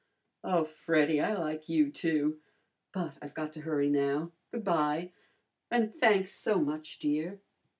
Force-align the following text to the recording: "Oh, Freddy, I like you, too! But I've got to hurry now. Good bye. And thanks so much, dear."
"Oh, 0.43 0.63
Freddy, 0.65 1.21
I 1.21 1.33
like 1.35 1.69
you, 1.69 1.91
too! 1.91 2.39
But 2.91 3.13
I've 3.21 3.35
got 3.35 3.53
to 3.53 3.61
hurry 3.61 3.87
now. 3.87 4.31
Good 4.51 4.63
bye. 4.63 5.11
And 5.69 5.93
thanks 5.93 6.31
so 6.31 6.59
much, 6.59 6.97
dear." 6.97 7.39